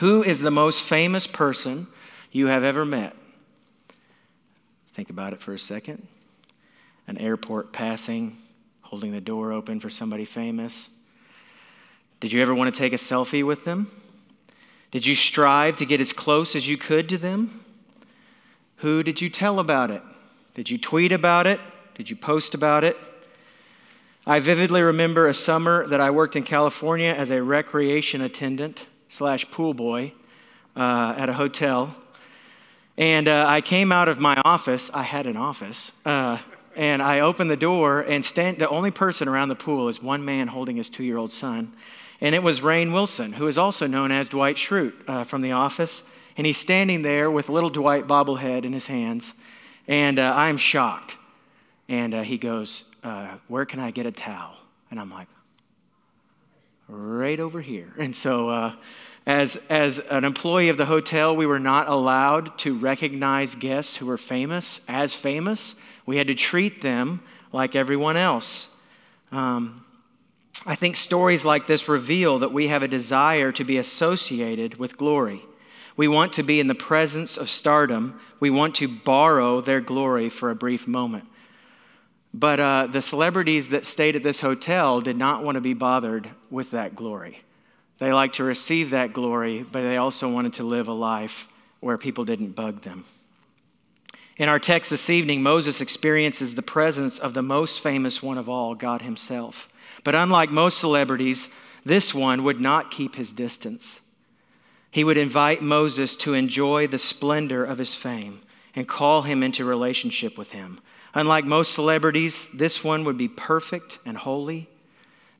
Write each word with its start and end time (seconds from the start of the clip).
Who 0.00 0.22
is 0.22 0.40
the 0.40 0.50
most 0.50 0.80
famous 0.80 1.26
person 1.26 1.86
you 2.32 2.46
have 2.46 2.64
ever 2.64 2.86
met? 2.86 3.14
Think 4.88 5.10
about 5.10 5.34
it 5.34 5.42
for 5.42 5.52
a 5.52 5.58
second. 5.58 6.08
An 7.06 7.18
airport 7.18 7.74
passing, 7.74 8.38
holding 8.80 9.12
the 9.12 9.20
door 9.20 9.52
open 9.52 9.78
for 9.78 9.90
somebody 9.90 10.24
famous. 10.24 10.88
Did 12.18 12.32
you 12.32 12.40
ever 12.40 12.54
want 12.54 12.74
to 12.74 12.78
take 12.78 12.94
a 12.94 12.96
selfie 12.96 13.44
with 13.44 13.66
them? 13.66 13.90
Did 14.90 15.04
you 15.04 15.14
strive 15.14 15.76
to 15.76 15.84
get 15.84 16.00
as 16.00 16.14
close 16.14 16.56
as 16.56 16.66
you 16.66 16.78
could 16.78 17.06
to 17.10 17.18
them? 17.18 17.62
Who 18.76 19.02
did 19.02 19.20
you 19.20 19.28
tell 19.28 19.58
about 19.58 19.90
it? 19.90 20.00
Did 20.54 20.70
you 20.70 20.78
tweet 20.78 21.12
about 21.12 21.46
it? 21.46 21.60
Did 21.94 22.08
you 22.08 22.16
post 22.16 22.54
about 22.54 22.84
it? 22.84 22.96
I 24.26 24.38
vividly 24.38 24.80
remember 24.80 25.26
a 25.26 25.34
summer 25.34 25.86
that 25.88 26.00
I 26.00 26.10
worked 26.10 26.36
in 26.36 26.44
California 26.44 27.12
as 27.12 27.30
a 27.30 27.42
recreation 27.42 28.22
attendant 28.22 28.86
slash 29.10 29.50
pool 29.50 29.74
boy 29.74 30.12
uh, 30.74 31.14
at 31.18 31.28
a 31.28 31.34
hotel. 31.34 31.94
And 32.96 33.28
uh, 33.28 33.44
I 33.46 33.60
came 33.60 33.92
out 33.92 34.08
of 34.08 34.18
my 34.18 34.40
office. 34.44 34.90
I 34.94 35.02
had 35.02 35.26
an 35.26 35.36
office. 35.36 35.92
Uh, 36.06 36.38
and 36.76 37.02
I 37.02 37.20
opened 37.20 37.50
the 37.50 37.56
door, 37.56 38.00
and 38.00 38.24
stand, 38.24 38.58
the 38.58 38.68
only 38.68 38.92
person 38.92 39.26
around 39.26 39.48
the 39.48 39.56
pool 39.56 39.88
is 39.88 40.00
one 40.00 40.24
man 40.24 40.48
holding 40.48 40.76
his 40.76 40.88
two 40.88 41.02
year 41.02 41.18
old 41.18 41.32
son. 41.32 41.72
And 42.20 42.34
it 42.34 42.42
was 42.42 42.60
Rainn 42.60 42.92
Wilson, 42.92 43.32
who 43.32 43.48
is 43.48 43.58
also 43.58 43.86
known 43.86 44.12
as 44.12 44.28
Dwight 44.28 44.56
Schrute 44.56 44.94
uh, 45.08 45.24
from 45.24 45.42
The 45.42 45.52
Office. 45.52 46.02
And 46.36 46.46
he's 46.46 46.58
standing 46.58 47.02
there 47.02 47.30
with 47.30 47.48
little 47.48 47.70
Dwight 47.70 48.06
bobblehead 48.06 48.64
in 48.64 48.72
his 48.72 48.86
hands. 48.86 49.34
And 49.88 50.18
uh, 50.18 50.32
I'm 50.36 50.56
shocked. 50.56 51.16
And 51.88 52.14
uh, 52.14 52.22
he 52.22 52.38
goes, 52.38 52.84
Where 53.48 53.66
can 53.66 53.80
I 53.80 53.90
get 53.90 54.06
a 54.06 54.12
towel? 54.12 54.56
And 54.90 55.00
I'm 55.00 55.10
like, 55.10 55.26
Right 56.90 57.38
over 57.38 57.60
here. 57.60 57.92
And 57.98 58.16
so, 58.16 58.74
as, 59.26 59.56
as 59.68 59.98
an 59.98 60.24
employee 60.24 60.70
of 60.70 60.76
the 60.76 60.86
hotel, 60.86 61.36
we 61.36 61.46
were 61.46 61.58
not 61.58 61.88
allowed 61.88 62.58
to 62.60 62.76
recognize 62.76 63.54
guests 63.54 63.96
who 63.96 64.06
were 64.06 64.18
famous 64.18 64.80
as 64.88 65.14
famous. 65.14 65.76
We 66.06 66.16
had 66.16 66.26
to 66.26 66.34
treat 66.34 66.82
them 66.82 67.22
like 67.52 67.76
everyone 67.76 68.16
else. 68.16 68.68
Um, 69.30 69.84
I 70.66 70.74
think 70.74 70.96
stories 70.96 71.44
like 71.44 71.66
this 71.66 71.88
reveal 71.88 72.38
that 72.40 72.52
we 72.52 72.68
have 72.68 72.82
a 72.82 72.88
desire 72.88 73.52
to 73.52 73.64
be 73.64 73.78
associated 73.78 74.78
with 74.78 74.96
glory. 74.96 75.42
We 75.96 76.08
want 76.08 76.32
to 76.34 76.42
be 76.42 76.60
in 76.60 76.66
the 76.66 76.74
presence 76.74 77.36
of 77.36 77.50
stardom. 77.50 78.20
We 78.40 78.50
want 78.50 78.74
to 78.76 78.88
borrow 78.88 79.60
their 79.60 79.80
glory 79.80 80.28
for 80.28 80.50
a 80.50 80.54
brief 80.54 80.88
moment. 80.88 81.24
But 82.32 82.60
uh, 82.60 82.86
the 82.86 83.02
celebrities 83.02 83.68
that 83.68 83.86
stayed 83.86 84.16
at 84.16 84.22
this 84.22 84.40
hotel 84.40 85.00
did 85.00 85.16
not 85.16 85.42
want 85.42 85.56
to 85.56 85.60
be 85.60 85.74
bothered 85.74 86.30
with 86.50 86.70
that 86.70 86.94
glory. 86.94 87.42
They 87.98 88.12
liked 88.12 88.36
to 88.36 88.44
receive 88.44 88.90
that 88.90 89.12
glory, 89.12 89.62
but 89.62 89.82
they 89.82 89.96
also 89.96 90.28
wanted 90.28 90.54
to 90.54 90.64
live 90.64 90.88
a 90.88 90.92
life 90.92 91.48
where 91.80 91.98
people 91.98 92.24
didn't 92.24 92.50
bug 92.52 92.82
them. 92.82 93.04
In 94.36 94.48
our 94.48 94.58
text 94.58 94.90
this 94.90 95.10
evening, 95.10 95.42
Moses 95.42 95.80
experiences 95.80 96.54
the 96.54 96.62
presence 96.62 97.18
of 97.18 97.34
the 97.34 97.42
most 97.42 97.80
famous 97.80 98.22
one 98.22 98.38
of 98.38 98.48
all, 98.48 98.74
God 98.74 99.02
Himself. 99.02 99.68
But 100.02 100.14
unlike 100.14 100.50
most 100.50 100.78
celebrities, 100.78 101.50
this 101.84 102.14
one 102.14 102.44
would 102.44 102.60
not 102.60 102.90
keep 102.90 103.16
his 103.16 103.32
distance. 103.32 104.00
He 104.90 105.04
would 105.04 105.16
invite 105.16 105.62
Moses 105.62 106.16
to 106.16 106.34
enjoy 106.34 106.86
the 106.86 106.98
splendor 106.98 107.64
of 107.64 107.78
his 107.78 107.94
fame 107.94 108.40
and 108.74 108.88
call 108.88 109.22
him 109.22 109.42
into 109.42 109.64
relationship 109.64 110.36
with 110.36 110.52
him. 110.52 110.80
Unlike 111.14 111.44
most 111.44 111.74
celebrities, 111.74 112.48
this 112.54 112.84
one 112.84 113.04
would 113.04 113.18
be 113.18 113.28
perfect 113.28 113.98
and 114.04 114.16
holy 114.16 114.68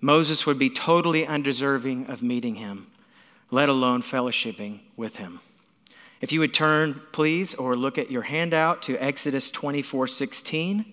Moses 0.01 0.47
would 0.47 0.59
be 0.59 0.71
totally 0.71 1.27
undeserving 1.27 2.07
of 2.07 2.23
meeting 2.23 2.55
him, 2.55 2.87
let 3.51 3.69
alone 3.69 4.03
fellowshipping 4.03 4.81
with 4.97 5.17
him. 5.17 5.41
If 6.23 6.33
you 6.33 6.41
would 6.41 6.55
turn, 6.55 7.03
please, 7.13 7.55
or 7.55 7.77
look 7.77 7.98
at 7.98 8.11
your 8.11 8.23
handout 8.23 8.83
to 8.83 8.97
Exodus 8.97 9.51
24 9.51 10.07
16. 10.07 10.85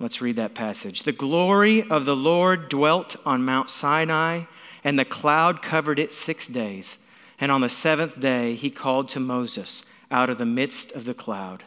Let's 0.00 0.20
read 0.20 0.36
that 0.36 0.54
passage. 0.54 1.04
The 1.04 1.12
glory 1.12 1.88
of 1.88 2.04
the 2.04 2.16
Lord 2.16 2.68
dwelt 2.68 3.14
on 3.24 3.44
Mount 3.44 3.70
Sinai, 3.70 4.44
and 4.82 4.98
the 4.98 5.04
cloud 5.04 5.62
covered 5.62 6.00
it 6.00 6.12
six 6.12 6.48
days. 6.48 6.98
And 7.38 7.52
on 7.52 7.60
the 7.60 7.68
seventh 7.68 8.18
day, 8.18 8.54
he 8.54 8.70
called 8.70 9.08
to 9.10 9.20
Moses 9.20 9.84
out 10.10 10.30
of 10.30 10.38
the 10.38 10.46
midst 10.46 10.92
of 10.92 11.04
the 11.04 11.14
cloud. 11.14 11.62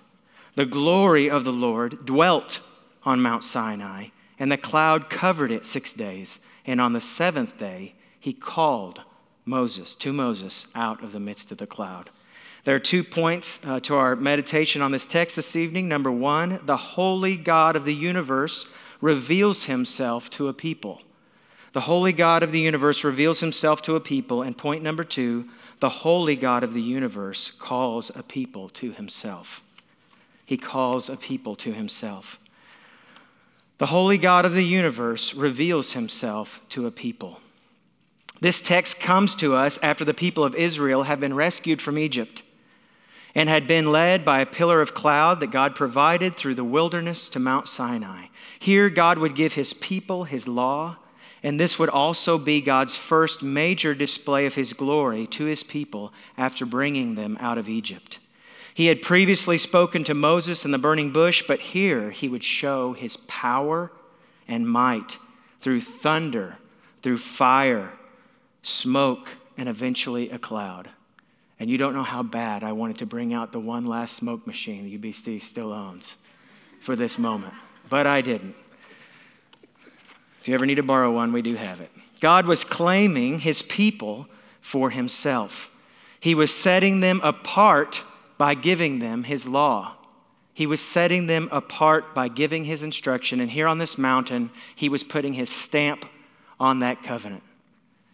The 0.55 0.66
glory 0.66 1.29
of 1.29 1.43
the 1.43 1.53
Lord 1.53 2.05
dwelt 2.05 2.61
on 3.03 3.21
Mount 3.21 3.43
Sinai, 3.43 4.07
and 4.39 4.51
the 4.51 4.57
cloud 4.57 5.09
covered 5.09 5.51
it 5.51 5.66
six 5.66 5.93
days. 5.93 6.39
And 6.66 6.81
on 6.81 6.93
the 6.93 7.01
seventh 7.01 7.57
day, 7.57 7.93
he 8.19 8.33
called 8.33 9.01
Moses, 9.45 9.95
to 9.95 10.11
Moses, 10.11 10.66
out 10.73 11.03
of 11.03 11.11
the 11.11 11.19
midst 11.19 11.51
of 11.51 11.59
the 11.59 11.67
cloud. 11.67 12.09
There 12.63 12.75
are 12.75 12.79
two 12.79 13.03
points 13.03 13.63
uh, 13.66 13.79
to 13.81 13.95
our 13.95 14.16
meditation 14.16 14.81
on 14.81 14.91
this 14.91 15.05
text 15.05 15.35
this 15.35 15.55
evening. 15.55 15.88
Number 15.88 16.11
one, 16.11 16.59
the 16.63 16.77
holy 16.77 17.37
God 17.37 17.75
of 17.75 17.85
the 17.85 17.93
universe 17.93 18.66
reveals 19.01 19.66
himself 19.66 20.31
to 20.31 20.47
a 20.47 20.53
people. 20.53 21.03
The 21.73 21.81
holy 21.81 22.13
God 22.13 22.41
of 22.41 22.51
the 22.51 22.61
universe 22.61 23.03
reveals 23.03 23.41
himself 23.41 23.81
to 23.83 23.95
a 23.95 23.99
people. 23.99 24.41
And 24.41 24.57
point 24.57 24.81
number 24.81 25.03
two, 25.03 25.47
the 25.81 25.89
holy 25.89 26.35
God 26.35 26.63
of 26.63 26.73
the 26.73 26.81
universe 26.81 27.51
calls 27.51 28.09
a 28.16 28.23
people 28.23 28.69
to 28.69 28.93
himself. 28.93 29.63
He 30.45 30.57
calls 30.57 31.09
a 31.09 31.17
people 31.17 31.56
to 31.57 31.73
himself. 31.73 32.39
The 33.78 33.88
holy 33.88 34.17
God 34.17 34.45
of 34.45 34.53
the 34.53 34.63
universe 34.63 35.33
reveals 35.33 35.94
himself 35.94 36.61
to 36.69 36.88
a 36.88 36.91
people. 36.91 37.41
This 38.39 38.61
text 38.61 39.00
comes 39.00 39.35
to 39.35 39.55
us 39.55 39.79
after 39.81 40.05
the 40.05 40.13
people 40.13 40.44
of 40.44 40.55
Israel 40.55 41.03
have 41.03 41.19
been 41.19 41.34
rescued 41.34 41.81
from 41.81 41.97
Egypt 41.97 42.44
and 43.34 43.50
had 43.50 43.67
been 43.67 43.91
led 43.91 44.23
by 44.23 44.39
a 44.39 44.45
pillar 44.45 44.79
of 44.79 44.94
cloud 44.94 45.41
that 45.41 45.51
God 45.51 45.75
provided 45.75 46.38
through 46.38 46.55
the 46.55 46.63
wilderness 46.63 47.28
to 47.29 47.39
Mount 47.39 47.67
Sinai. 47.67 48.28
Here, 48.59 48.89
God 48.89 49.17
would 49.17 49.35
give 49.35 49.53
his 49.53 49.73
people 49.73 50.23
his 50.23 50.47
law, 50.47 50.97
and 51.44 51.59
this 51.59 51.78
would 51.78 51.89
also 51.89 52.38
be 52.38 52.61
God's 52.61 52.95
first 52.95 53.44
major 53.44 53.94
display 53.94 54.45
of 54.45 54.55
his 54.55 54.72
glory 54.72 55.28
to 55.28 55.45
his 55.45 55.63
people 55.63 56.13
after 56.38 56.66
bringing 56.66 57.16
them 57.16 57.38
out 57.41 57.57
of 57.57 57.67
Egypt. 57.67 58.19
He 58.75 58.87
had 58.87 59.01
previously 59.01 59.57
spoken 59.57 60.03
to 60.03 60.13
Moses 60.13 60.65
in 60.65 60.71
the 60.71 60.77
burning 60.77 61.11
bush, 61.11 61.41
but 61.47 61.61
here 61.61 62.11
he 62.11 62.27
would 62.27 62.43
show 62.43 62.91
his 62.91 63.15
power 63.15 63.89
and 64.49 64.67
might 64.67 65.17
through 65.61 65.79
thunder, 65.79 66.57
through 67.01 67.19
fire, 67.19 67.93
smoke, 68.63 69.37
and 69.57 69.69
eventually 69.69 70.29
a 70.29 70.37
cloud. 70.37 70.89
And 71.57 71.69
you 71.69 71.77
don't 71.77 71.93
know 71.93 72.03
how 72.03 72.21
bad 72.21 72.65
I 72.65 72.73
wanted 72.73 72.97
to 72.97 73.05
bring 73.05 73.33
out 73.33 73.53
the 73.53 73.61
one 73.61 73.85
last 73.85 74.13
smoke 74.13 74.45
machine 74.45 74.83
that 74.83 75.01
UBC 75.01 75.41
still 75.41 75.71
owns 75.71 76.17
for 76.81 76.97
this 76.97 77.17
moment, 77.17 77.53
but 77.89 78.05
I 78.05 78.19
didn't. 78.19 78.55
If 80.41 80.49
you 80.49 80.53
ever 80.53 80.65
need 80.65 80.75
to 80.75 80.83
borrow 80.83 81.13
one, 81.13 81.31
we 81.31 81.41
do 81.41 81.55
have 81.55 81.79
it. 81.79 81.91
God 82.19 82.45
was 82.45 82.65
claiming 82.65 83.39
his 83.39 83.61
people 83.61 84.27
for 84.59 84.89
himself. 84.89 85.71
He 86.19 86.35
was 86.35 86.53
setting 86.53 86.99
them 86.99 87.21
apart 87.23 88.03
by 88.38 88.53
giving 88.53 89.00
them 89.00 89.23
his 89.23 89.47
law. 89.47 89.97
He 90.53 90.66
was 90.66 90.81
setting 90.81 91.28
them 91.28 91.50
apart 91.51 92.16
by 92.16 92.29
giving 92.29 92.63
his 92.63 92.81
instruction. 92.81 93.41
And 93.41 93.51
here 93.51 93.68
on 93.68 93.78
this 93.78 93.97
mountain, 93.97 94.51
he 94.73 94.88
was 94.88 95.03
putting 95.03 95.34
his 95.34 95.50
stamp 95.50 96.06
on 96.59 96.79
that 96.79 97.03
covenant. 97.03 97.44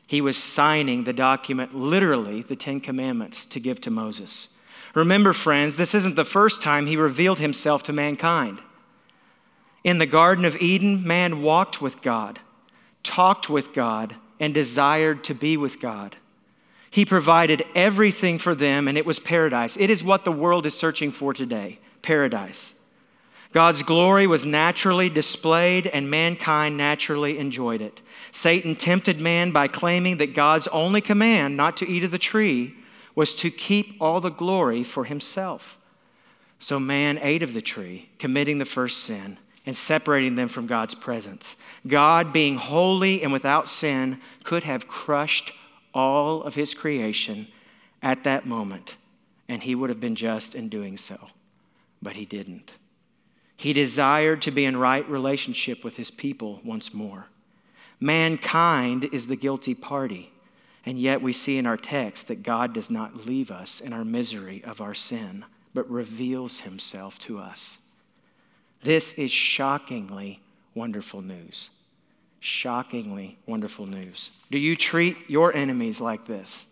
He 0.07 0.21
was 0.21 0.37
signing 0.37 1.03
the 1.03 1.13
document, 1.13 1.73
literally, 1.73 2.41
the 2.41 2.55
Ten 2.55 2.79
Commandments, 2.81 3.45
to 3.45 3.59
give 3.59 3.79
to 3.81 3.91
Moses. 3.91 4.49
Remember, 4.93 5.33
friends, 5.33 5.77
this 5.77 5.95
isn't 5.95 6.15
the 6.15 6.25
first 6.25 6.61
time 6.61 6.85
he 6.85 6.97
revealed 6.97 7.39
himself 7.39 7.83
to 7.83 7.93
mankind. 7.93 8.61
In 9.83 9.99
the 9.99 10.05
Garden 10.05 10.43
of 10.43 10.57
Eden, 10.57 11.07
man 11.07 11.41
walked 11.41 11.81
with 11.81 12.01
God, 12.01 12.39
talked 13.03 13.49
with 13.49 13.73
God, 13.73 14.15
and 14.39 14.53
desired 14.53 15.23
to 15.23 15.33
be 15.33 15.55
with 15.55 15.79
God. 15.79 16.17
He 16.91 17.05
provided 17.05 17.63
everything 17.73 18.37
for 18.37 18.53
them, 18.53 18.87
and 18.87 18.97
it 18.97 19.05
was 19.05 19.17
paradise. 19.17 19.77
It 19.77 19.89
is 19.89 20.03
what 20.03 20.25
the 20.25 20.31
world 20.31 20.65
is 20.65 20.77
searching 20.77 21.09
for 21.09 21.33
today 21.33 21.79
paradise. 22.01 22.75
God's 23.53 23.83
glory 23.83 24.27
was 24.27 24.45
naturally 24.45 25.09
displayed, 25.09 25.87
and 25.87 26.09
mankind 26.09 26.77
naturally 26.77 27.37
enjoyed 27.37 27.81
it. 27.81 28.01
Satan 28.31 28.75
tempted 28.75 29.21
man 29.21 29.51
by 29.51 29.67
claiming 29.67 30.17
that 30.17 30.35
God's 30.35 30.67
only 30.67 30.99
command 31.01 31.55
not 31.55 31.77
to 31.77 31.89
eat 31.89 32.03
of 32.03 32.11
the 32.11 32.17
tree 32.17 32.75
was 33.15 33.35
to 33.35 33.49
keep 33.49 33.95
all 34.01 34.19
the 34.19 34.29
glory 34.29 34.83
for 34.83 35.05
himself. 35.05 35.77
So 36.59 36.79
man 36.79 37.17
ate 37.21 37.43
of 37.43 37.53
the 37.53 37.61
tree, 37.61 38.09
committing 38.19 38.57
the 38.57 38.65
first 38.65 38.99
sin 38.99 39.37
and 39.65 39.77
separating 39.77 40.35
them 40.35 40.47
from 40.47 40.67
God's 40.67 40.95
presence. 40.95 41.55
God, 41.87 42.33
being 42.33 42.55
holy 42.55 43.21
and 43.21 43.31
without 43.31 43.69
sin, 43.69 44.19
could 44.43 44.63
have 44.63 44.87
crushed 44.87 45.53
all 45.93 46.43
of 46.43 46.55
his 46.55 46.73
creation 46.73 47.47
at 48.01 48.23
that 48.23 48.45
moment, 48.45 48.97
and 49.47 49.63
he 49.63 49.75
would 49.75 49.89
have 49.89 49.99
been 49.99 50.15
just 50.15 50.55
in 50.55 50.69
doing 50.69 50.97
so. 50.97 51.29
But 52.01 52.15
he 52.15 52.25
didn't. 52.25 52.71
He 53.55 53.73
desired 53.73 54.41
to 54.43 54.51
be 54.51 54.65
in 54.65 54.77
right 54.77 55.07
relationship 55.07 55.83
with 55.83 55.97
his 55.97 56.09
people 56.09 56.61
once 56.63 56.93
more. 56.93 57.27
Mankind 57.99 59.07
is 59.11 59.27
the 59.27 59.35
guilty 59.35 59.75
party. 59.75 60.31
And 60.85 60.97
yet 60.97 61.21
we 61.21 61.31
see 61.31 61.57
in 61.57 61.67
our 61.67 61.77
text 61.77 62.27
that 62.27 62.41
God 62.41 62.73
does 62.73 62.89
not 62.89 63.27
leave 63.27 63.51
us 63.51 63.79
in 63.79 63.93
our 63.93 64.03
misery 64.03 64.63
of 64.63 64.81
our 64.81 64.95
sin, 64.95 65.45
but 65.73 65.89
reveals 65.89 66.61
himself 66.61 67.19
to 67.19 67.37
us. 67.37 67.77
This 68.81 69.13
is 69.13 69.31
shockingly 69.31 70.41
wonderful 70.73 71.21
news. 71.21 71.69
Shockingly 72.43 73.37
wonderful 73.45 73.85
news. 73.85 74.31
Do 74.49 74.57
you 74.57 74.75
treat 74.75 75.15
your 75.29 75.55
enemies 75.55 76.01
like 76.01 76.25
this? 76.25 76.65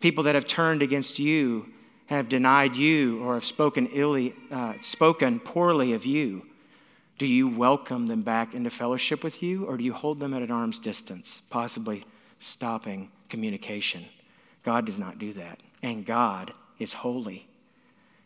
People 0.00 0.24
that 0.24 0.34
have 0.34 0.48
turned 0.48 0.80
against 0.80 1.18
you, 1.18 1.68
have 2.06 2.30
denied 2.30 2.74
you, 2.74 3.22
or 3.22 3.34
have 3.34 3.44
spoken 3.44 3.86
illy, 3.88 4.34
uh, 4.50 4.72
spoken 4.80 5.38
poorly 5.38 5.92
of 5.92 6.06
you. 6.06 6.46
Do 7.18 7.26
you 7.26 7.46
welcome 7.48 8.06
them 8.06 8.22
back 8.22 8.54
into 8.54 8.70
fellowship 8.70 9.22
with 9.22 9.42
you, 9.42 9.66
or 9.66 9.76
do 9.76 9.84
you 9.84 9.92
hold 9.92 10.20
them 10.20 10.32
at 10.32 10.40
an 10.40 10.50
arm's 10.50 10.78
distance, 10.78 11.42
possibly 11.50 12.04
stopping 12.38 13.10
communication? 13.28 14.06
God 14.64 14.86
does 14.86 14.98
not 14.98 15.18
do 15.18 15.34
that. 15.34 15.60
And 15.82 16.06
God 16.06 16.54
is 16.78 16.94
holy. 16.94 17.46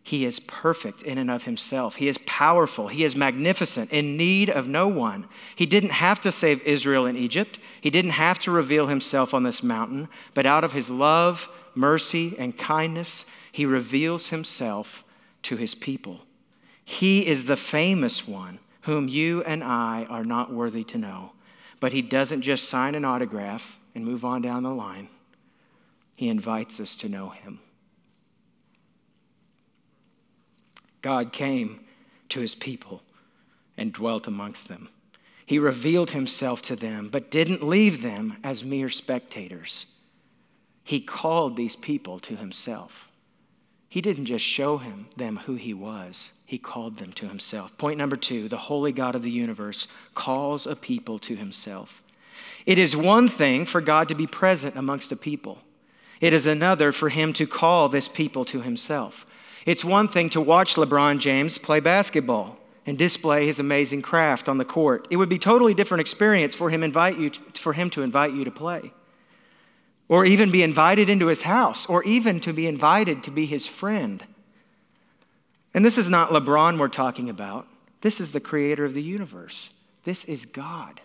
He 0.06 0.27
is 0.27 0.39
perfect 0.39 1.03
in 1.03 1.17
and 1.17 1.31
of 1.31 1.45
himself. 1.45 1.97
He 1.97 2.09
is 2.09 2.19
powerful. 2.19 2.89
He 2.89 3.05
is 3.05 3.17
magnificent, 3.17 3.91
in 3.91 4.19
need 4.19 4.51
of 4.51 4.69
no 4.69 4.87
one. 4.87 5.27
He 5.56 5.65
didn't 5.65 5.93
have 5.93 6.21
to 6.21 6.31
save 6.31 6.62
Israel 6.62 7.06
in 7.06 7.17
Egypt. 7.17 7.59
He 7.81 7.89
didn't 7.89 8.11
have 8.11 8.39
to 8.41 8.51
reveal 8.51 8.87
himself 8.87 9.33
on 9.33 9.45
this 9.45 9.62
mountain, 9.62 10.09
but 10.35 10.45
out 10.45 10.62
of 10.62 10.75
his 10.75 10.91
love, 10.91 11.49
mercy, 11.75 12.37
and 12.39 12.59
kindness, 12.59 13.25
he 13.51 13.65
reveals 13.65 14.29
himself 14.29 15.05
to 15.45 15.56
his 15.56 15.75
people. 15.75 16.21
He 16.85 17.27
is 17.27 17.47
the 17.47 17.56
famous 17.56 18.29
one 18.29 18.59
whom 18.83 19.09
you 19.09 19.43
and 19.45 19.65
I 19.65 20.06
are 20.11 20.25
not 20.25 20.53
worthy 20.53 20.85
to 20.85 20.99
know. 20.99 21.33
But 21.81 21.95
he 21.95 22.03
doesn't 22.03 22.43
just 22.43 22.69
sign 22.69 22.95
an 22.95 23.06
autograph 23.06 23.79
and 23.95 24.05
move 24.05 24.23
on 24.23 24.43
down 24.43 24.65
the 24.65 24.75
line, 24.75 25.09
he 26.17 26.29
invites 26.29 26.79
us 26.79 26.95
to 26.97 27.09
know 27.09 27.31
him. 27.31 27.61
God 31.05 31.35
came 31.35 31.81
to 32.31 32.41
his 32.41 32.55
people 32.55 33.03
and 33.77 33.93
dwelt 33.93 34.27
amongst 34.27 34.69
them. 34.69 34.89
He 35.45 35.59
revealed 35.59 36.12
himself 36.12 36.62
to 36.62 36.75
them, 36.75 37.11
but 37.12 37.31
didn't 37.31 37.62
leave 37.62 38.01
them 38.01 38.39
as 38.43 38.65
mere 38.65 38.89
spectators. 38.89 39.85
He 40.83 41.03
called 41.03 41.56
these 41.56 41.77
people 41.77 42.19
to 42.21 42.37
himself. 42.37 43.11
He 43.87 44.01
didn't 44.01 44.25
just 44.25 44.47
show 44.47 44.79
him, 44.79 45.09
them 45.15 45.41
who 45.45 45.56
he 45.56 45.75
was, 45.75 46.31
he 46.47 46.56
called 46.56 46.97
them 46.97 47.12
to 47.12 47.29
himself. 47.29 47.77
Point 47.77 47.99
number 47.99 48.17
two 48.17 48.49
the 48.49 48.56
holy 48.56 48.91
God 48.91 49.15
of 49.15 49.23
the 49.23 49.31
universe 49.31 49.87
calls 50.15 50.67
a 50.67 50.75
people 50.75 51.19
to 51.19 51.37
himself. 51.37 52.03
It 52.65 52.79
is 52.79 52.97
one 52.97 53.29
thing 53.29 53.67
for 53.67 53.83
God 53.83 54.09
to 54.09 54.15
be 54.15 54.27
present 54.27 54.75
amongst 54.75 55.12
a 55.12 55.17
people, 55.17 55.59
it 56.23 56.33
is 56.33 56.47
another 56.47 56.93
for 56.93 57.11
him 57.11 57.35
to 57.35 57.47
call 57.47 57.91
this 57.91 58.09
people 58.09 58.47
to 58.47 58.62
himself. 58.62 59.27
It's 59.64 59.84
one 59.84 60.08
thing 60.08 60.31
to 60.31 60.40
watch 60.40 60.75
LeBron 60.75 61.19
James 61.19 61.58
play 61.58 61.81
basketball 61.81 62.58
and 62.87 62.99
display 62.99 63.46
his 63.46 63.58
amazing 63.58 64.02
craft 64.02 64.49
on 64.49 64.58
the 64.58 64.64
court. 64.64 65.06
It 65.11 65.16
would 65.16 65.28
be 65.28 65.38
totally 65.38 65.75
different 65.75 66.02
experience 66.02 66.55
for 66.55 66.70
him, 66.70 66.82
invite 66.82 67.19
you 67.19 67.31
to, 67.31 67.40
for 67.61 67.72
him 67.72 67.88
to 67.90 68.02
invite 68.02 68.32
you 68.34 68.44
to 68.44 68.50
play 68.50 68.93
or 70.08 70.25
even 70.25 70.50
be 70.50 70.62
invited 70.62 71.08
into 71.08 71.28
his 71.28 71.43
house, 71.43 71.87
or 71.87 72.05
even 72.05 72.40
to 72.40 72.52
be 72.52 72.66
invited 72.66 73.22
to 73.22 73.31
be 73.31 73.46
his 73.46 73.66
friend. 73.66 74.25
And 75.72 75.84
this 75.84 75.99
is 75.99 76.08
not 76.08 76.31
LeBron 76.31 76.78
we're 76.78 76.88
talking 76.88 77.31
about. 77.31 77.67
This 78.02 78.20
is 78.20 78.32
the 78.32 78.40
creator 78.40 78.84
of 78.84 78.94
the 78.94 79.02
universe. 79.02 79.70
This 80.05 80.25
is 80.26 80.44
God. 80.44 81.00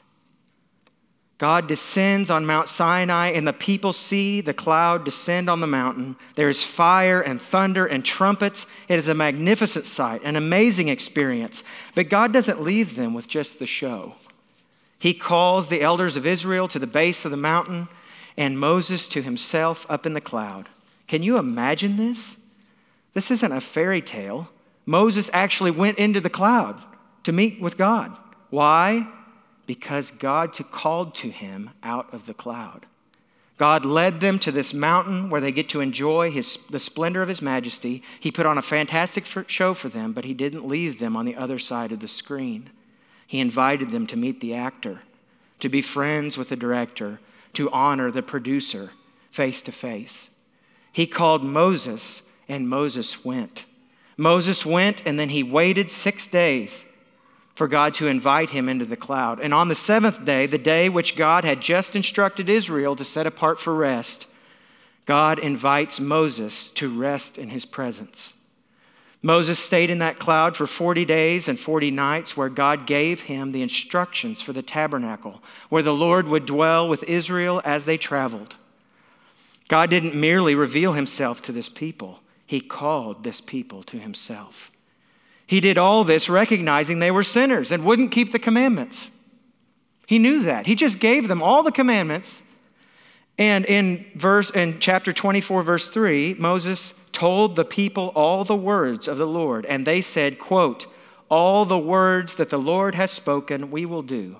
God 1.39 1.67
descends 1.67 2.29
on 2.29 2.45
Mount 2.45 2.67
Sinai, 2.67 3.29
and 3.29 3.47
the 3.47 3.53
people 3.53 3.93
see 3.93 4.41
the 4.41 4.53
cloud 4.53 5.05
descend 5.05 5.49
on 5.49 5.61
the 5.61 5.67
mountain. 5.67 6.17
There 6.35 6.49
is 6.49 6.61
fire 6.61 7.21
and 7.21 7.41
thunder 7.41 7.85
and 7.85 8.03
trumpets. 8.03 8.67
It 8.89 8.99
is 8.99 9.07
a 9.07 9.15
magnificent 9.15 9.85
sight, 9.85 10.21
an 10.23 10.35
amazing 10.35 10.89
experience. 10.89 11.63
But 11.95 12.09
God 12.09 12.33
doesn't 12.33 12.61
leave 12.61 12.97
them 12.97 13.13
with 13.13 13.29
just 13.29 13.57
the 13.57 13.65
show. 13.65 14.15
He 14.99 15.13
calls 15.13 15.69
the 15.69 15.81
elders 15.81 16.17
of 16.17 16.27
Israel 16.27 16.67
to 16.67 16.77
the 16.77 16.85
base 16.85 17.23
of 17.23 17.31
the 17.31 17.37
mountain 17.37 17.87
and 18.35 18.59
Moses 18.59 19.07
to 19.07 19.21
himself 19.21 19.85
up 19.89 20.05
in 20.05 20.13
the 20.13 20.19
cloud. 20.19 20.67
Can 21.07 21.23
you 21.23 21.37
imagine 21.37 21.95
this? 21.95 22.45
This 23.13 23.31
isn't 23.31 23.51
a 23.53 23.61
fairy 23.61 24.01
tale. 24.01 24.49
Moses 24.85 25.29
actually 25.31 25.71
went 25.71 25.99
into 25.99 26.19
the 26.19 26.29
cloud 26.29 26.81
to 27.23 27.31
meet 27.31 27.61
with 27.61 27.77
God. 27.77 28.17
Why? 28.49 29.07
Because 29.69 30.09
God 30.09 30.57
called 30.71 31.13
to 31.13 31.29
him 31.29 31.69
out 31.83 32.11
of 32.11 32.25
the 32.25 32.33
cloud. 32.33 32.87
God 33.59 33.85
led 33.85 34.19
them 34.19 34.39
to 34.39 34.51
this 34.51 34.73
mountain 34.73 35.29
where 35.29 35.41
they 35.41 35.51
get 35.51 35.69
to 35.69 35.79
enjoy 35.79 36.31
his, 36.31 36.57
the 36.71 36.79
splendor 36.79 37.21
of 37.21 37.29
his 37.29 37.39
majesty. 37.39 38.01
He 38.19 38.31
put 38.31 38.47
on 38.47 38.57
a 38.57 38.63
fantastic 38.63 39.27
show 39.45 39.75
for 39.75 39.87
them, 39.87 40.11
but 40.11 40.25
he 40.25 40.33
didn't 40.33 40.67
leave 40.67 40.97
them 40.97 41.15
on 41.15 41.25
the 41.25 41.35
other 41.35 41.59
side 41.59 41.91
of 41.91 41.99
the 41.99 42.07
screen. 42.07 42.71
He 43.27 43.39
invited 43.39 43.91
them 43.91 44.07
to 44.07 44.17
meet 44.17 44.41
the 44.41 44.55
actor, 44.55 45.01
to 45.59 45.69
be 45.69 45.83
friends 45.83 46.35
with 46.35 46.49
the 46.49 46.55
director, 46.55 47.19
to 47.53 47.69
honor 47.69 48.09
the 48.09 48.23
producer 48.23 48.89
face 49.29 49.61
to 49.61 49.71
face. 49.71 50.31
He 50.91 51.05
called 51.05 51.43
Moses, 51.43 52.23
and 52.47 52.67
Moses 52.67 53.23
went. 53.23 53.65
Moses 54.17 54.65
went, 54.65 55.05
and 55.05 55.19
then 55.19 55.29
he 55.29 55.43
waited 55.43 55.91
six 55.91 56.25
days 56.25 56.87
for 57.59 57.67
God 57.67 57.93
to 57.95 58.07
invite 58.07 58.51
him 58.51 58.69
into 58.69 58.85
the 58.85 58.95
cloud. 58.95 59.41
And 59.41 59.53
on 59.53 59.67
the 59.67 59.75
seventh 59.75 60.23
day, 60.23 60.45
the 60.45 60.57
day 60.57 60.87
which 60.87 61.17
God 61.17 61.43
had 61.43 61.59
just 61.59 61.93
instructed 61.93 62.49
Israel 62.49 62.95
to 62.95 63.03
set 63.03 63.27
apart 63.27 63.59
for 63.59 63.75
rest, 63.75 64.27
God 65.05 65.39
invites 65.39 65.99
Moses 65.99 66.69
to 66.75 66.87
rest 66.87 67.37
in 67.37 67.49
his 67.49 67.65
presence. 67.65 68.31
Moses 69.21 69.59
stayed 69.59 69.89
in 69.89 69.99
that 69.99 70.19
cloud 70.19 70.55
for 70.55 70.67
40 70.67 71.03
days 71.03 71.49
and 71.49 71.59
40 71.59 71.91
nights, 71.91 72.37
where 72.37 72.47
God 72.47 72.87
gave 72.87 73.23
him 73.23 73.51
the 73.51 73.61
instructions 73.61 74.41
for 74.41 74.53
the 74.53 74.61
tabernacle, 74.61 75.43
where 75.67 75.83
the 75.83 75.93
Lord 75.93 76.29
would 76.29 76.45
dwell 76.45 76.87
with 76.87 77.03
Israel 77.03 77.61
as 77.65 77.83
they 77.83 77.97
traveled. 77.97 78.55
God 79.67 79.89
didn't 79.89 80.15
merely 80.15 80.55
reveal 80.55 80.93
himself 80.93 81.41
to 81.41 81.51
this 81.51 81.67
people, 81.67 82.21
he 82.45 82.61
called 82.61 83.25
this 83.25 83.41
people 83.41 83.83
to 83.83 83.99
himself. 83.99 84.71
He 85.49 85.61
did 85.61 85.79
all 85.79 86.03
this 86.03 86.29
recognizing 86.29 86.99
they 86.99 87.09
were 87.09 87.23
sinners 87.23 87.71
and 87.71 87.83
wouldn't 87.83 88.11
keep 88.11 88.31
the 88.31 88.37
commandments. 88.37 89.09
He 90.05 90.19
knew 90.19 90.43
that. 90.43 90.67
He 90.67 90.75
just 90.75 90.99
gave 90.99 91.27
them 91.27 91.41
all 91.41 91.63
the 91.63 91.71
commandments. 91.71 92.43
And 93.39 93.65
in 93.65 94.05
verse 94.13 94.51
in 94.51 94.79
chapter 94.79 95.11
24 95.11 95.63
verse 95.63 95.89
3, 95.89 96.35
Moses 96.35 96.93
told 97.11 97.55
the 97.55 97.65
people 97.65 98.09
all 98.09 98.43
the 98.43 98.55
words 98.55 99.07
of 99.07 99.17
the 99.17 99.25
Lord, 99.25 99.65
and 99.65 99.87
they 99.87 100.01
said, 100.01 100.37
quote, 100.37 100.85
all 101.31 101.65
the 101.65 101.79
words 101.79 102.35
that 102.35 102.49
the 102.49 102.59
Lord 102.59 102.93
has 102.93 103.09
spoken, 103.09 103.71
we 103.71 103.87
will 103.87 104.03
do. 104.03 104.37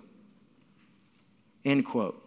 End 1.65 1.87
quote. 1.87 2.23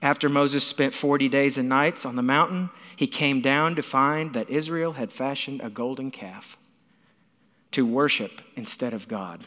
After 0.00 0.28
Moses 0.28 0.62
spent 0.62 0.94
40 0.94 1.28
days 1.28 1.58
and 1.58 1.68
nights 1.68 2.06
on 2.06 2.14
the 2.14 2.22
mountain, 2.22 2.70
he 2.94 3.08
came 3.08 3.40
down 3.40 3.74
to 3.74 3.82
find 3.82 4.34
that 4.34 4.50
Israel 4.50 4.92
had 4.92 5.10
fashioned 5.10 5.60
a 5.62 5.68
golden 5.68 6.12
calf 6.12 6.56
to 7.72 7.86
worship 7.86 8.40
instead 8.54 8.94
of 8.94 9.08
God. 9.08 9.44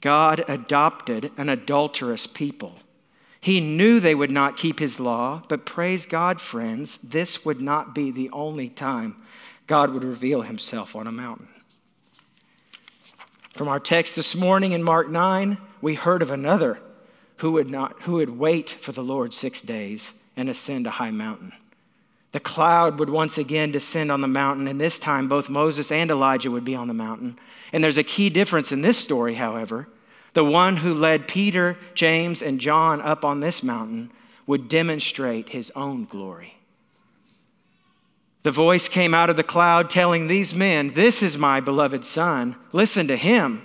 God 0.00 0.44
adopted 0.48 1.30
an 1.36 1.48
adulterous 1.48 2.26
people 2.26 2.74
he 3.44 3.60
knew 3.60 4.00
they 4.00 4.14
would 4.14 4.30
not 4.30 4.56
keep 4.56 4.78
his 4.78 4.98
law, 4.98 5.42
but 5.50 5.66
praise 5.66 6.06
God, 6.06 6.40
friends, 6.40 6.96
this 6.96 7.44
would 7.44 7.60
not 7.60 7.94
be 7.94 8.10
the 8.10 8.30
only 8.30 8.70
time 8.70 9.16
God 9.66 9.90
would 9.90 10.02
reveal 10.02 10.40
himself 10.40 10.96
on 10.96 11.06
a 11.06 11.12
mountain. 11.12 11.48
From 13.52 13.68
our 13.68 13.78
text 13.78 14.16
this 14.16 14.34
morning 14.34 14.72
in 14.72 14.82
Mark 14.82 15.10
9, 15.10 15.58
we 15.82 15.94
heard 15.94 16.22
of 16.22 16.30
another 16.30 16.80
who 17.36 17.52
would, 17.52 17.68
not, 17.68 18.00
who 18.04 18.14
would 18.14 18.38
wait 18.38 18.70
for 18.70 18.92
the 18.92 19.04
Lord 19.04 19.34
six 19.34 19.60
days 19.60 20.14
and 20.38 20.48
ascend 20.48 20.86
a 20.86 20.92
high 20.92 21.10
mountain. 21.10 21.52
The 22.34 22.40
cloud 22.40 22.98
would 22.98 23.10
once 23.10 23.38
again 23.38 23.70
descend 23.70 24.10
on 24.10 24.20
the 24.20 24.26
mountain, 24.26 24.66
and 24.66 24.80
this 24.80 24.98
time 24.98 25.28
both 25.28 25.48
Moses 25.48 25.92
and 25.92 26.10
Elijah 26.10 26.50
would 26.50 26.64
be 26.64 26.74
on 26.74 26.88
the 26.88 26.92
mountain. 26.92 27.38
And 27.72 27.84
there's 27.84 27.96
a 27.96 28.02
key 28.02 28.28
difference 28.28 28.72
in 28.72 28.80
this 28.80 28.98
story, 28.98 29.34
however. 29.34 29.86
The 30.32 30.42
one 30.42 30.78
who 30.78 30.92
led 30.92 31.28
Peter, 31.28 31.78
James, 31.94 32.42
and 32.42 32.60
John 32.60 33.00
up 33.00 33.24
on 33.24 33.38
this 33.38 33.62
mountain 33.62 34.10
would 34.48 34.68
demonstrate 34.68 35.50
his 35.50 35.70
own 35.76 36.06
glory. 36.06 36.56
The 38.42 38.50
voice 38.50 38.88
came 38.88 39.14
out 39.14 39.30
of 39.30 39.36
the 39.36 39.44
cloud 39.44 39.88
telling 39.88 40.26
these 40.26 40.56
men, 40.56 40.88
This 40.94 41.22
is 41.22 41.38
my 41.38 41.60
beloved 41.60 42.04
Son. 42.04 42.56
Listen 42.72 43.06
to 43.06 43.16
him. 43.16 43.62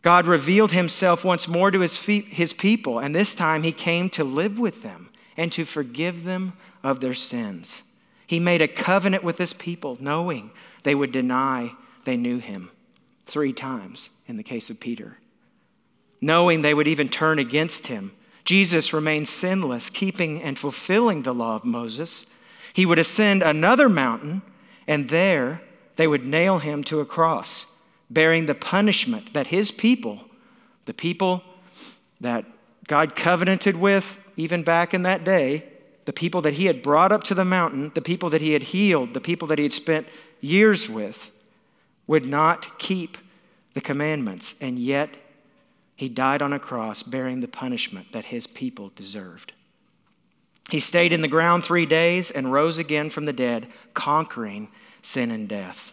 God 0.00 0.26
revealed 0.26 0.72
himself 0.72 1.22
once 1.22 1.46
more 1.48 1.70
to 1.70 1.80
his, 1.80 1.98
feet, 1.98 2.28
his 2.28 2.54
people, 2.54 2.98
and 2.98 3.14
this 3.14 3.34
time 3.34 3.62
he 3.62 3.72
came 3.72 4.08
to 4.08 4.24
live 4.24 4.58
with 4.58 4.82
them 4.82 5.10
and 5.36 5.52
to 5.52 5.66
forgive 5.66 6.24
them 6.24 6.54
of 6.84 7.00
their 7.00 7.14
sins. 7.14 7.82
He 8.26 8.38
made 8.38 8.62
a 8.62 8.68
covenant 8.68 9.24
with 9.24 9.38
his 9.38 9.52
people, 9.52 9.98
knowing 10.00 10.52
they 10.84 10.94
would 10.94 11.10
deny 11.10 11.72
they 12.04 12.16
knew 12.16 12.38
him 12.38 12.70
three 13.26 13.52
times 13.52 14.10
in 14.28 14.36
the 14.36 14.42
case 14.42 14.70
of 14.70 14.78
Peter, 14.78 15.18
knowing 16.20 16.62
they 16.62 16.74
would 16.74 16.86
even 16.86 17.08
turn 17.08 17.38
against 17.38 17.88
him, 17.88 18.12
Jesus 18.44 18.92
remained 18.92 19.28
sinless, 19.28 19.88
keeping 19.88 20.42
and 20.42 20.58
fulfilling 20.58 21.22
the 21.22 21.34
law 21.34 21.56
of 21.56 21.64
Moses. 21.64 22.26
He 22.74 22.84
would 22.84 22.98
ascend 22.98 23.42
another 23.42 23.88
mountain, 23.88 24.42
and 24.86 25.08
there 25.08 25.62
they 25.96 26.06
would 26.06 26.26
nail 26.26 26.58
him 26.58 26.84
to 26.84 27.00
a 27.00 27.06
cross, 27.06 27.64
bearing 28.10 28.44
the 28.46 28.54
punishment 28.54 29.32
that 29.32 29.46
his 29.46 29.70
people, 29.70 30.24
the 30.84 30.92
people 30.92 31.42
that 32.20 32.44
God 32.86 33.16
covenanted 33.16 33.76
with 33.76 34.20
even 34.36 34.62
back 34.62 34.92
in 34.92 35.02
that 35.02 35.24
day, 35.24 35.64
the 36.04 36.12
people 36.12 36.42
that 36.42 36.54
he 36.54 36.66
had 36.66 36.82
brought 36.82 37.12
up 37.12 37.24
to 37.24 37.34
the 37.34 37.44
mountain, 37.44 37.90
the 37.94 38.02
people 38.02 38.30
that 38.30 38.40
he 38.40 38.52
had 38.52 38.62
healed, 38.62 39.14
the 39.14 39.20
people 39.20 39.48
that 39.48 39.58
he 39.58 39.64
had 39.64 39.74
spent 39.74 40.06
years 40.40 40.88
with, 40.88 41.30
would 42.06 42.26
not 42.26 42.78
keep 42.78 43.18
the 43.74 43.80
commandments, 43.80 44.54
and 44.60 44.78
yet 44.78 45.10
he 45.96 46.08
died 46.08 46.42
on 46.42 46.52
a 46.52 46.58
cross 46.58 47.02
bearing 47.02 47.40
the 47.40 47.48
punishment 47.48 48.12
that 48.12 48.26
his 48.26 48.46
people 48.46 48.92
deserved. 48.94 49.52
He 50.70 50.80
stayed 50.80 51.12
in 51.12 51.20
the 51.20 51.28
ground 51.28 51.64
three 51.64 51.86
days 51.86 52.30
and 52.30 52.52
rose 52.52 52.78
again 52.78 53.10
from 53.10 53.26
the 53.26 53.32
dead, 53.32 53.68
conquering 53.92 54.68
sin 55.02 55.30
and 55.30 55.48
death. 55.48 55.92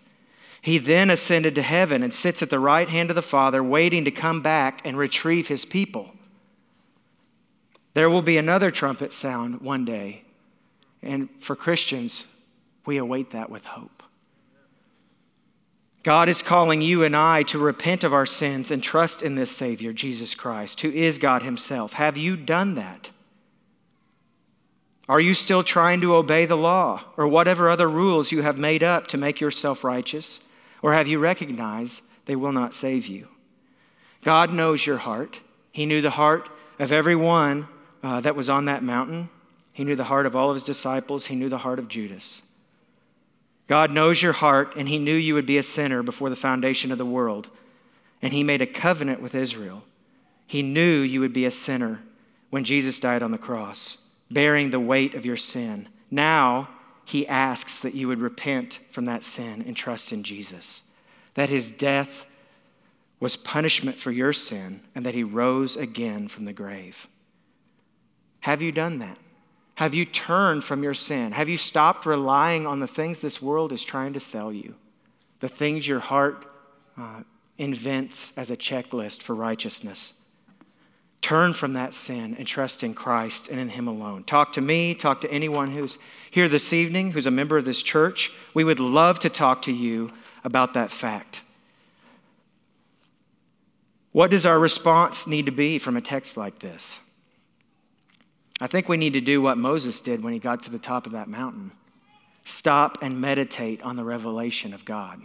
He 0.62 0.78
then 0.78 1.10
ascended 1.10 1.56
to 1.56 1.62
heaven 1.62 2.04
and 2.04 2.14
sits 2.14 2.42
at 2.42 2.50
the 2.50 2.60
right 2.60 2.88
hand 2.88 3.10
of 3.10 3.16
the 3.16 3.22
Father, 3.22 3.64
waiting 3.64 4.06
to 4.06 4.12
come 4.12 4.42
back 4.42 4.82
and 4.86 4.98
retrieve 4.98 5.48
his 5.48 5.66
people. 5.66 6.14
There 7.94 8.10
will 8.10 8.22
be 8.22 8.38
another 8.38 8.72
trumpet 8.72 9.12
sound 9.12 9.62
one 9.62 9.86
day, 9.86 10.24
and 11.02 11.30
for 11.40 11.56
Christians, 11.56 12.28
we 12.86 12.98
await 12.98 13.32
that 13.32 13.50
with 13.50 13.66
hope. 13.66 14.04
God 16.04 16.30
is 16.30 16.42
calling 16.42 16.82
you 16.82 17.04
and 17.04 17.16
I 17.16 17.44
to 17.44 17.60
repent 17.60 18.04
of 18.04 18.14
our 18.14 18.26
sins 18.26 18.72
and 18.72 18.82
trust 18.82 19.22
in 19.22 19.36
this 19.36 19.52
Savior, 19.52 19.94
Jesus 19.94 20.34
Christ, 20.34 20.82
who 20.82 20.90
is 20.90 21.20
God 21.20 21.44
Himself. 21.44 21.94
Have 21.94 22.18
you 22.18 22.36
done 22.36 22.76
that? 22.76 23.12
Are 25.08 25.20
you 25.22 25.34
still 25.34 25.64
trying 25.64 26.02
to 26.02 26.16
obey 26.16 26.46
the 26.46 26.58
law 26.58 27.04
or 27.18 27.28
whatever 27.28 27.70
other 27.70 27.90
rules 27.90 28.32
you 28.32 28.42
have 28.42 28.58
made 28.58 28.82
up 28.82 29.08
to 29.08 29.18
make 29.18 29.42
yourself 29.42 29.84
righteous? 29.84 30.40
Or 30.82 30.94
have 30.94 31.08
you 31.08 31.20
recognized 31.20 32.02
they 32.26 32.36
will 32.36 32.52
not 32.52 32.74
save 32.74 33.08
you? 33.08 33.28
God 34.24 34.54
knows 34.54 34.86
your 34.86 34.98
heart. 34.98 35.42
He 35.72 35.86
knew 35.86 36.02
the 36.02 36.12
heart 36.12 36.50
of 36.80 36.92
everyone 36.92 37.68
uh, 38.04 38.20
that 38.22 38.36
was 38.36 38.50
on 38.50 38.66
that 38.66 38.84
mountain. 38.84 39.30
He 39.74 39.84
knew 39.84 39.96
the 39.96 40.06
heart 40.06 40.26
of 40.26 40.36
all 40.36 40.50
of 40.50 40.56
his 40.56 40.64
disciples. 40.64 41.28
He 41.28 41.36
knew 41.36 41.50
the 41.50 41.60
heart 41.60 41.80
of 41.80 41.88
Judas. 41.88 42.42
God 43.72 43.90
knows 43.90 44.22
your 44.22 44.34
heart, 44.34 44.74
and 44.76 44.90
He 44.90 45.00
knew 45.00 45.16
you 45.16 45.34
would 45.34 45.46
be 45.46 45.58
a 45.58 45.64
sinner 45.64 46.04
before 46.04 46.30
the 46.30 46.36
foundation 46.36 46.92
of 46.92 46.98
the 46.98 47.06
world. 47.06 47.48
And 48.22 48.34
He 48.34 48.44
made 48.44 48.62
a 48.62 48.68
covenant 48.68 49.22
with 49.22 49.34
Israel. 49.34 49.84
He 50.46 50.62
knew 50.62 51.00
you 51.00 51.22
would 51.22 51.32
be 51.32 51.46
a 51.46 51.52
sinner 51.52 52.02
when 52.50 52.66
Jesus 52.66 53.00
died 53.00 53.24
on 53.24 53.32
the 53.32 53.38
cross, 53.38 53.98
bearing 54.30 54.72
the 54.72 54.80
weight 54.82 55.16
of 55.16 55.26
your 55.26 55.38
sin. 55.38 55.88
Now, 56.10 56.68
He 57.06 57.26
asks 57.26 57.80
that 57.80 57.96
you 57.96 58.10
would 58.10 58.20
repent 58.20 58.80
from 58.92 59.06
that 59.06 59.24
sin 59.24 59.64
and 59.66 59.74
trust 59.74 60.12
in 60.12 60.24
Jesus, 60.24 60.82
that 61.36 61.48
His 61.48 61.72
death 61.72 62.26
was 63.22 63.38
punishment 63.38 63.98
for 63.98 64.12
your 64.12 64.34
sin, 64.34 64.82
and 64.94 65.06
that 65.06 65.16
He 65.16 65.24
rose 65.24 65.78
again 65.78 66.28
from 66.28 66.44
the 66.44 66.52
grave. 66.52 67.08
Have 68.42 68.62
you 68.62 68.72
done 68.72 69.00
that? 69.00 69.18
Have 69.76 69.94
you 69.94 70.06
turned 70.06 70.64
from 70.64 70.84
your 70.84 70.94
sin? 70.94 71.32
Have 71.32 71.50
you 71.50 71.58
stopped 71.58 72.06
relying 72.06 72.68
on 72.68 72.80
the 72.80 72.88
things 72.88 73.20
this 73.20 73.42
world 73.42 73.72
is 73.72 73.84
trying 73.84 74.14
to 74.14 74.20
sell 74.20 74.52
you? 74.52 74.76
The 75.40 75.48
things 75.48 75.88
your 75.88 76.00
heart 76.00 76.46
uh, 76.98 77.22
invents 77.58 78.34
as 78.38 78.52
a 78.52 78.58
checklist 78.58 79.22
for 79.22 79.34
righteousness. 79.34 80.14
Turn 81.22 81.54
from 81.54 81.74
that 81.74 81.94
sin 81.94 82.36
and 82.38 82.48
trust 82.48 82.84
in 82.84 82.94
Christ 82.96 83.48
and 83.48 83.60
in 83.60 83.70
Him 83.70 83.88
alone. 83.88 84.24
Talk 84.24 84.54
to 84.54 84.62
me, 84.62 84.96
talk 84.96 85.22
to 85.22 85.32
anyone 85.32 85.72
who's 85.72 86.00
here 86.30 86.50
this 86.50 86.74
evening, 86.74 87.12
who's 87.12 87.28
a 87.28 87.32
member 87.32 87.58
of 87.58 87.66
this 87.66 87.84
church. 87.84 88.32
We 88.54 88.64
would 88.64 88.80
love 88.80 89.20
to 89.20 89.30
talk 89.30 89.62
to 89.64 89.72
you 89.72 90.12
about 90.44 90.74
that 90.74 90.90
fact. 90.90 91.42
What 94.12 94.32
does 94.32 94.46
our 94.46 94.60
response 94.60 95.28
need 95.28 95.46
to 95.46 95.52
be 95.52 95.78
from 95.78 95.96
a 95.96 96.02
text 96.02 96.38
like 96.38 96.60
this? 96.60 97.00
I 98.62 98.68
think 98.68 98.88
we 98.88 98.96
need 98.96 99.14
to 99.14 99.22
do 99.22 99.42
what 99.42 99.58
Moses 99.58 100.00
did 100.00 100.24
when 100.24 100.34
he 100.34 100.40
got 100.40 100.62
to 100.64 100.72
the 100.72 100.80
top 100.80 101.06
of 101.08 101.12
that 101.14 101.28
mountain 101.28 101.72
stop 102.44 102.98
and 103.02 103.22
meditate 103.22 103.82
on 103.84 103.96
the 103.96 104.04
revelation 104.04 104.74
of 104.74 104.84
God. 104.84 105.22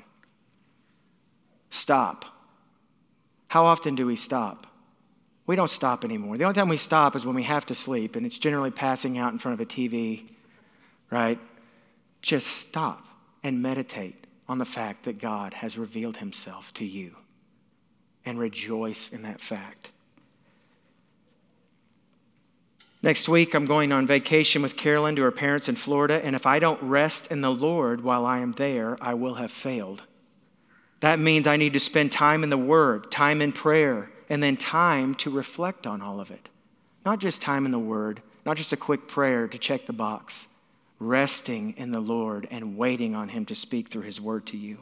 Stop. 1.71 2.27
How 3.49 3.65
often 3.65 3.95
do 3.95 4.07
we 4.07 4.17
stop? 4.17 4.67
We 5.47 5.57
don't 5.57 5.71
stop 5.71 6.05
anymore. 6.05 6.37
The 6.37 6.45
only 6.45 6.55
time 6.55 6.69
we 6.69 6.77
stop 6.77 7.17
is 7.17 7.25
when 7.25 7.35
we 7.35 7.45
have 7.45 7.65
to 7.67 7.75
sleep, 7.75 8.17
and 8.17 8.27
it's 8.27 8.39
generally 8.39 8.71
passing 8.71 9.17
out 9.17 9.33
in 9.33 9.39
front 9.39 9.59
of 9.59 9.67
a 9.67 9.69
TV, 9.69 10.29
right? 11.11 11.39
Just 12.21 12.49
stop 12.49 13.07
and 13.43 13.63
meditate 13.63 14.27
on 14.49 14.59
the 14.59 14.65
fact 14.65 15.05
that 15.05 15.19
God 15.19 15.55
has 15.55 15.79
revealed 15.79 16.19
himself 16.19 16.75
to 16.75 16.85
you 16.85 17.17
and 18.25 18.39
rejoice 18.39 19.09
in 19.09 19.23
that 19.23 19.41
fact. 19.41 19.91
Next 23.07 23.29
week, 23.29 23.55
I'm 23.55 23.67
going 23.67 23.93
on 23.93 24.05
vacation 24.05 24.63
with 24.63 24.77
Carolyn 24.77 25.15
to 25.15 25.23
her 25.23 25.31
parents 25.31 25.69
in 25.69 25.77
Florida, 25.77 26.21
and 26.25 26.35
if 26.35 26.45
I 26.45 26.59
don't 26.59 26.83
rest 26.83 27.31
in 27.31 27.41
the 27.41 27.53
Lord 27.53 28.03
while 28.03 28.27
I 28.27 28.41
am 28.41 28.51
there, 28.51 28.97
I 29.01 29.15
will 29.15 29.35
have 29.35 29.53
failed. 29.53 30.03
That 30.99 31.21
means 31.21 31.47
I 31.47 31.57
need 31.57 31.73
to 31.75 31.79
spend 31.79 32.11
time 32.11 32.43
in 32.43 32.51
the 32.51 32.59
Word, 32.59 33.13
time 33.13 33.41
in 33.41 33.53
prayer, 33.53 34.11
and 34.29 34.43
then 34.43 34.57
time 34.57 35.15
to 35.17 35.31
reflect 35.31 35.87
on 35.87 36.03
all 36.03 36.19
of 36.19 36.33
it. 36.33 36.49
Not 37.05 37.21
just 37.21 37.41
time 37.41 37.65
in 37.65 37.71
the 37.71 37.79
Word, 37.79 38.23
not 38.45 38.57
just 38.57 38.73
a 38.73 38.77
quick 38.77 39.07
prayer 39.07 39.47
to 39.47 39.57
check 39.57 39.87
the 39.87 39.93
box, 39.93 40.49
resting 40.99 41.75
in 41.77 41.93
the 41.93 42.01
Lord 42.01 42.49
and 42.51 42.77
waiting 42.77 43.15
on 43.15 43.29
Him 43.29 43.45
to 43.45 43.55
speak 43.55 43.87
through 43.87 44.03
His 44.03 44.21
Word 44.21 44.47
to 44.47 44.57
you. 44.57 44.79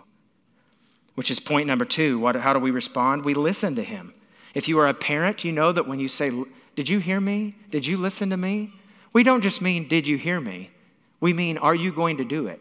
Which 1.15 1.31
is 1.31 1.41
point 1.41 1.67
number 1.67 1.85
two. 1.85 2.19
What, 2.19 2.37
how 2.37 2.55
do 2.55 2.59
we 2.59 2.71
respond? 2.71 3.27
We 3.27 3.35
listen 3.35 3.75
to 3.75 3.85
Him. 3.85 4.15
If 4.55 4.67
you 4.67 4.79
are 4.79 4.89
a 4.89 4.95
parent, 4.95 5.45
you 5.45 5.53
know 5.53 5.73
that 5.73 5.87
when 5.87 6.01
you 6.01 6.09
say, 6.09 6.31
did 6.77 6.89
you 6.89 6.99
hear 6.99 7.21
me? 7.21 7.55
Did 7.71 7.87
you 7.87 7.97
listen 7.97 8.31
to 8.31 8.37
me? 8.37 8.73
We 9.13 9.23
don't 9.23 9.41
just 9.41 9.63
mean, 9.63 9.89
Did 9.89 10.07
you 10.07 10.17
hear 10.17 10.41
me? 10.41 10.71
We 11.21 11.33
mean, 11.33 11.59
Are 11.59 11.75
you 11.75 11.93
going 11.93 12.19
to 12.19 12.25
do 12.25 12.47
it? 12.49 12.61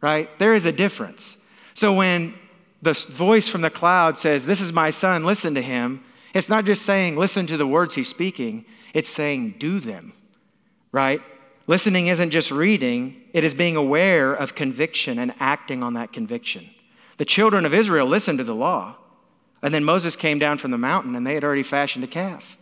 Right? 0.00 0.36
There 0.38 0.54
is 0.54 0.66
a 0.66 0.72
difference. 0.72 1.36
So 1.74 1.94
when 1.94 2.34
the 2.82 2.92
voice 2.92 3.48
from 3.48 3.60
the 3.60 3.70
cloud 3.70 4.18
says, 4.18 4.46
This 4.46 4.60
is 4.60 4.72
my 4.72 4.90
son, 4.90 5.24
listen 5.24 5.54
to 5.54 5.62
him, 5.62 6.04
it's 6.34 6.48
not 6.48 6.64
just 6.64 6.82
saying, 6.82 7.16
Listen 7.16 7.46
to 7.46 7.56
the 7.56 7.66
words 7.66 7.94
he's 7.94 8.08
speaking, 8.08 8.64
it's 8.92 9.10
saying, 9.10 9.56
Do 9.58 9.80
them. 9.80 10.12
Right? 10.92 11.22
Listening 11.66 12.08
isn't 12.08 12.30
just 12.30 12.50
reading, 12.50 13.22
it 13.32 13.44
is 13.44 13.54
being 13.54 13.76
aware 13.76 14.34
of 14.34 14.56
conviction 14.56 15.20
and 15.20 15.32
acting 15.38 15.84
on 15.84 15.94
that 15.94 16.12
conviction. 16.12 16.68
The 17.16 17.24
children 17.24 17.64
of 17.64 17.72
Israel 17.72 18.08
listened 18.08 18.38
to 18.38 18.44
the 18.44 18.56
law, 18.56 18.96
and 19.62 19.72
then 19.72 19.84
Moses 19.84 20.16
came 20.16 20.40
down 20.40 20.58
from 20.58 20.72
the 20.72 20.78
mountain 20.78 21.14
and 21.14 21.24
they 21.24 21.34
had 21.34 21.44
already 21.44 21.62
fashioned 21.62 22.02
a 22.02 22.08
calf. 22.08 22.56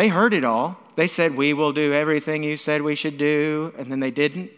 They 0.00 0.08
heard 0.08 0.32
it 0.32 0.44
all. 0.44 0.78
They 0.96 1.06
said, 1.06 1.36
We 1.36 1.52
will 1.52 1.74
do 1.74 1.92
everything 1.92 2.42
you 2.42 2.56
said 2.56 2.80
we 2.80 2.94
should 2.94 3.18
do, 3.18 3.74
and 3.76 3.92
then 3.92 4.00
they 4.00 4.10
didn't. 4.10 4.50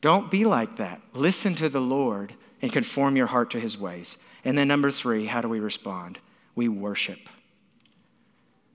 Don't 0.00 0.32
be 0.32 0.44
like 0.44 0.78
that. 0.78 1.00
Listen 1.14 1.54
to 1.54 1.68
the 1.68 1.80
Lord 1.80 2.34
and 2.60 2.72
conform 2.72 3.14
your 3.14 3.28
heart 3.28 3.52
to 3.52 3.60
his 3.60 3.78
ways. 3.78 4.18
And 4.44 4.58
then, 4.58 4.66
number 4.66 4.90
three, 4.90 5.26
how 5.26 5.40
do 5.40 5.48
we 5.48 5.60
respond? 5.60 6.18
We 6.56 6.66
worship. 6.66 7.28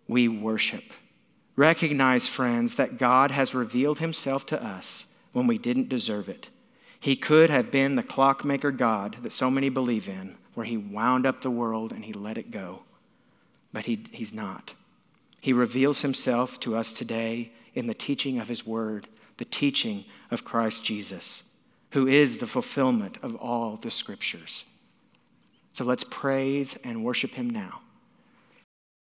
We 0.08 0.30
worship. 0.30 0.94
Recognize, 1.58 2.27
friends, 2.27 2.75
that 2.75 2.98
God 2.98 3.32
has 3.32 3.54
revealed 3.54 4.00
himself 4.00 4.46
to 4.46 4.63
us 4.63 5.04
when 5.34 5.48
we 5.48 5.58
didn't 5.58 5.89
deserve 5.89 6.30
it. 6.30 6.48
He 6.98 7.18
could 7.18 7.50
have 7.50 7.72
been 7.72 7.96
the 7.96 8.04
clockmaker 8.04 8.72
God 8.72 9.18
that 9.22 9.34
so 9.34 9.51
many 9.51 9.68
believe 9.68 10.08
in, 10.08 10.38
where 10.54 10.65
he 10.65 10.77
wound 10.77 11.25
up 11.25 11.42
the 11.42 11.51
world 11.51 11.92
and 11.92 12.06
he 12.06 12.13
let 12.13 12.38
it 12.38 12.51
go. 12.51 12.84
But 13.74 13.84
he, 13.84 14.06
he's 14.13 14.34
not. 14.34 14.74
He 15.45 15.53
reveals 15.53 16.01
himself 16.01 16.59
to 16.61 16.75
us 16.75 16.91
today 16.91 17.51
in 17.75 17.85
the 17.85 17.93
teaching 17.93 18.39
of 18.39 18.47
his 18.47 18.65
word, 18.65 19.07
the 19.37 19.45
teaching 19.45 20.05
of 20.31 20.43
Christ 20.43 20.83
Jesus, 20.83 21.43
who 21.91 22.07
is 22.07 22.39
the 22.39 22.47
fulfillment 22.47 23.19
of 23.21 23.35
all 23.35 23.77
the 23.77 23.91
scriptures. 23.91 24.65
So 25.71 25.85
let's 25.85 26.03
praise 26.03 26.77
and 26.83 27.05
worship 27.05 27.35
him 27.35 27.47
now. 27.47 27.81